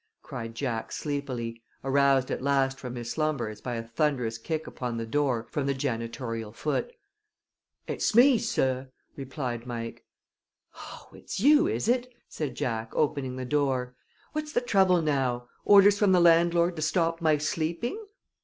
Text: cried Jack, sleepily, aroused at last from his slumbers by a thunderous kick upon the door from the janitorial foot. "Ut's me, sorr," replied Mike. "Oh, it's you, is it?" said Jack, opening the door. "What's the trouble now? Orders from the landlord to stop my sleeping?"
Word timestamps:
cried 0.23 0.55
Jack, 0.55 0.91
sleepily, 0.91 1.61
aroused 1.83 2.31
at 2.31 2.41
last 2.41 2.79
from 2.79 2.95
his 2.95 3.11
slumbers 3.11 3.61
by 3.61 3.75
a 3.75 3.83
thunderous 3.83 4.39
kick 4.39 4.65
upon 4.65 4.97
the 4.97 5.05
door 5.05 5.45
from 5.51 5.67
the 5.67 5.75
janitorial 5.75 6.51
foot. 6.51 6.91
"Ut's 7.87 8.15
me, 8.15 8.39
sorr," 8.39 8.87
replied 9.15 9.67
Mike. 9.67 10.03
"Oh, 10.75 11.09
it's 11.13 11.39
you, 11.39 11.67
is 11.67 11.87
it?" 11.87 12.11
said 12.27 12.55
Jack, 12.55 12.89
opening 12.95 13.35
the 13.35 13.45
door. 13.45 13.93
"What's 14.33 14.53
the 14.53 14.61
trouble 14.61 15.03
now? 15.03 15.47
Orders 15.65 15.99
from 15.99 16.13
the 16.13 16.19
landlord 16.19 16.75
to 16.77 16.81
stop 16.81 17.21
my 17.21 17.37
sleeping?" 17.37 18.03